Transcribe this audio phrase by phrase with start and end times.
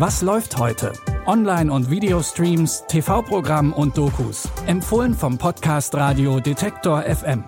[0.00, 0.94] Was läuft heute?
[1.26, 4.48] Online- und Videostreams, TV-Programm und Dokus.
[4.66, 7.44] Empfohlen vom Podcast Radio Detektor FM.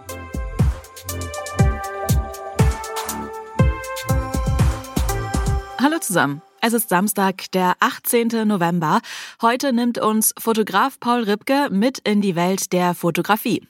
[5.80, 6.42] Hallo zusammen.
[6.60, 8.46] Es ist Samstag, der 18.
[8.46, 9.00] November.
[9.41, 13.66] Heute nimmt uns Fotograf Paul Ripke mit in die Welt der Fotografie.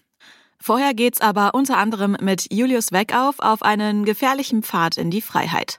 [0.59, 5.79] Vorher geht's aber unter anderem mit Julius Weckauf auf einen gefährlichen Pfad in die Freiheit.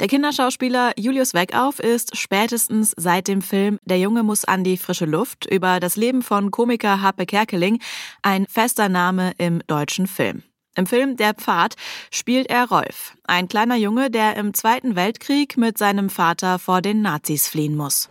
[0.00, 5.04] Der Kinderschauspieler Julius Weckauf ist spätestens seit dem Film Der Junge muss an die frische
[5.04, 7.78] Luft über das Leben von Komiker Happe Kerkeling
[8.22, 10.42] ein fester Name im deutschen Film.
[10.74, 11.74] Im Film Der Pfad
[12.10, 17.02] spielt er Rolf, ein kleiner Junge, der im Zweiten Weltkrieg mit seinem Vater vor den
[17.02, 18.08] Nazis fliehen muss.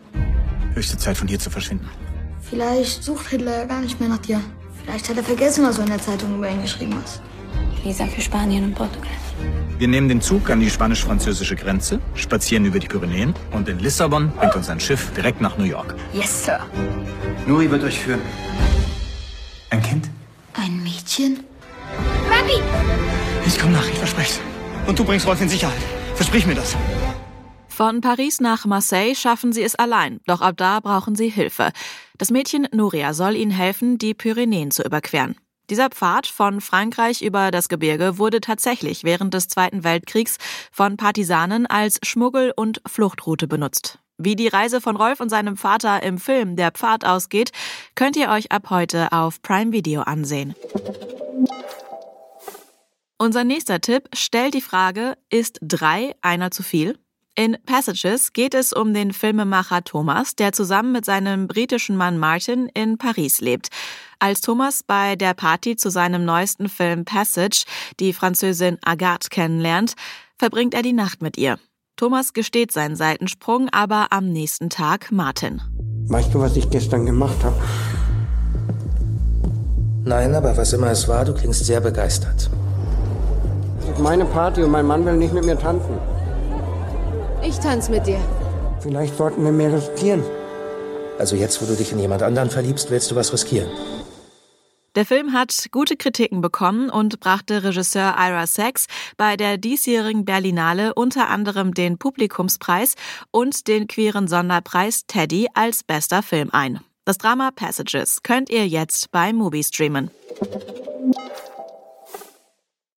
[0.73, 1.89] Höchste Zeit, von hier zu verschwinden.
[2.41, 4.41] Vielleicht sucht Hitler ja gar nicht mehr nach dir.
[4.83, 7.21] Vielleicht hat er vergessen, was du in der Zeitung über ihn geschrieben hast.
[7.83, 9.11] Visa für Spanien und Portugal.
[9.77, 14.31] Wir nehmen den Zug an die spanisch-französische Grenze, spazieren über die Pyrenäen und in Lissabon
[14.37, 15.95] bringt uns ein Schiff direkt nach New York.
[16.13, 16.59] Yes, Sir.
[17.47, 18.21] Nuri wird euch führen.
[19.71, 20.09] Ein Kind?
[20.53, 21.43] Ein Mädchen?
[22.29, 22.61] Papi!
[23.45, 24.39] Ich komme nach, ich verspreche
[24.87, 25.81] Und du bringst Rolf in Sicherheit.
[26.15, 26.75] Versprich mir das.
[27.67, 31.71] Von Paris nach Marseille schaffen sie es allein, doch ab da brauchen sie Hilfe.
[32.17, 35.35] Das Mädchen Nuria soll ihnen helfen, die Pyrenäen zu überqueren.
[35.71, 40.35] Dieser Pfad von Frankreich über das Gebirge wurde tatsächlich während des Zweiten Weltkriegs
[40.69, 43.97] von Partisanen als Schmuggel- und Fluchtroute benutzt.
[44.17, 47.53] Wie die Reise von Rolf und seinem Vater im Film Der Pfad ausgeht,
[47.95, 50.55] könnt ihr euch ab heute auf Prime Video ansehen.
[53.17, 56.99] Unser nächster Tipp stellt die Frage, ist drei einer zu viel?
[57.33, 62.67] In Passages geht es um den Filmemacher Thomas, der zusammen mit seinem britischen Mann Martin
[62.73, 63.69] in Paris lebt.
[64.23, 67.65] Als Thomas bei der Party zu seinem neuesten Film Passage
[67.99, 69.95] die Französin Agathe kennenlernt,
[70.37, 71.57] verbringt er die Nacht mit ihr.
[71.95, 75.59] Thomas gesteht seinen Seitensprung aber am nächsten Tag Martin.
[76.07, 77.55] Weißt du, was ich gestern gemacht habe?
[80.03, 82.51] Nein, aber was immer es war, du klingst sehr begeistert.
[83.79, 85.97] Das ist meine Party und mein Mann will nicht mit mir tanzen.
[87.41, 88.19] Ich tanze mit dir.
[88.81, 90.21] Vielleicht sollten wir mehr riskieren.
[91.17, 93.69] Also jetzt, wo du dich in jemand anderen verliebst, willst du was riskieren.
[94.95, 100.93] Der Film hat gute Kritiken bekommen und brachte Regisseur Ira Sachs bei der diesjährigen Berlinale
[100.95, 102.95] unter anderem den Publikumspreis
[103.31, 106.81] und den queeren Sonderpreis Teddy als bester Film ein.
[107.05, 110.11] Das Drama Passages könnt ihr jetzt bei Mubi streamen.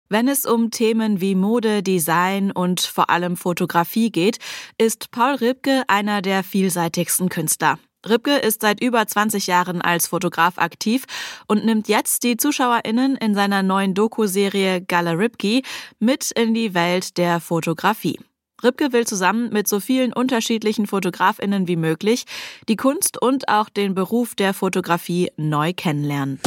[0.08, 4.38] Wenn es um Themen wie Mode, Design und vor allem Fotografie geht,
[4.78, 7.78] ist Paul Ripke einer der vielseitigsten Künstler.
[8.08, 11.04] Ripke ist seit über 20 Jahren als Fotograf aktiv
[11.48, 15.62] und nimmt jetzt die ZuschauerInnen in seiner neuen Doku-Serie Gala Ripke
[15.98, 18.18] mit in die Welt der Fotografie.
[18.62, 22.24] Ripke will zusammen mit so vielen unterschiedlichen FotografInnen wie möglich
[22.68, 26.40] die Kunst und auch den Beruf der Fotografie neu kennenlernen.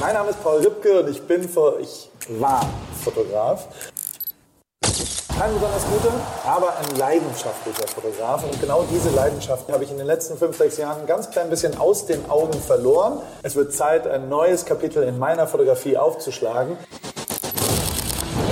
[0.00, 2.10] Mein Name ist Paul Ripke und ich bin, ich
[2.40, 2.68] war
[3.02, 3.68] Fotograf.
[5.38, 6.14] Kein besonders guter,
[6.46, 8.42] aber ein leidenschaftlicher Fotograf.
[8.42, 11.50] Und genau diese Leidenschaft habe ich in den letzten fünf, sechs Jahren ein ganz klein
[11.50, 13.20] bisschen aus den Augen verloren.
[13.42, 16.78] Es wird Zeit, ein neues Kapitel in meiner Fotografie aufzuschlagen.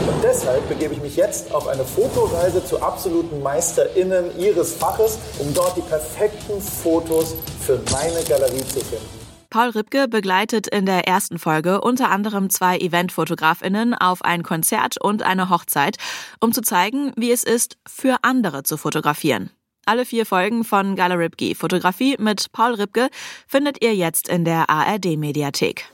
[0.06, 5.54] Und deshalb begebe ich mich jetzt auf eine Fotoreise zu absoluten MeisterInnen ihres Faches, um
[5.54, 7.34] dort die perfekten Fotos
[7.64, 9.23] für meine Galerie zu finden.
[9.54, 15.22] Paul Ripke begleitet in der ersten Folge unter anderem zwei Eventfotografinnen auf ein Konzert und
[15.22, 15.96] eine Hochzeit,
[16.40, 19.50] um zu zeigen, wie es ist, für andere zu fotografieren.
[19.86, 23.10] Alle vier Folgen von Gala Ripke Fotografie mit Paul Ripke
[23.46, 25.84] findet ihr jetzt in der ARD Mediathek.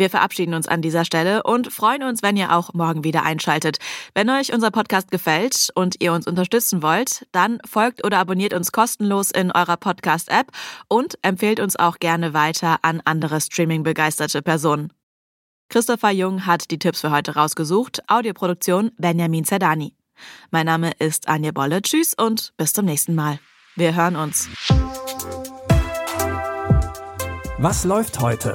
[0.00, 3.76] Wir verabschieden uns an dieser Stelle und freuen uns, wenn ihr auch morgen wieder einschaltet.
[4.14, 8.72] Wenn euch unser Podcast gefällt und ihr uns unterstützen wollt, dann folgt oder abonniert uns
[8.72, 10.46] kostenlos in eurer Podcast-App
[10.88, 14.90] und empfehlt uns auch gerne weiter an andere Streaming-begeisterte Personen.
[15.68, 18.00] Christopher Jung hat die Tipps für heute rausgesucht.
[18.08, 19.94] Audioproduktion Benjamin Zerdani.
[20.50, 21.82] Mein Name ist Anja Bolle.
[21.82, 23.38] Tschüss und bis zum nächsten Mal.
[23.76, 24.48] Wir hören uns.
[27.58, 28.54] Was läuft heute?